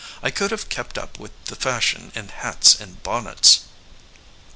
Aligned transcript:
I 0.23 0.31
could 0.31 0.49
have 0.49 0.67
kept 0.67 0.97
up 0.97 1.19
with 1.19 1.31
the 1.45 1.55
fashion 1.55 2.11
in 2.15 2.29
hats 2.29 2.73
and 2.79 3.03
bonnets." 3.03 3.65